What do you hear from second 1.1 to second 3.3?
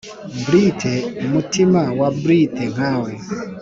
umutima wa brute nkawe.